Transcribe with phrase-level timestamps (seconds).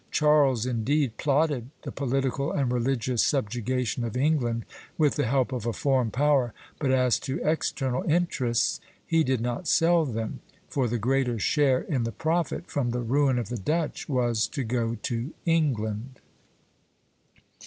[0.09, 4.65] Charles indeed plotted the political and religious subjugation of England
[4.97, 9.67] with the help of a foreign power; but as to external interests, he did not
[9.67, 14.09] sell them, for the greater share in the profit from the ruin of the Dutch
[14.09, 16.19] was to go to England."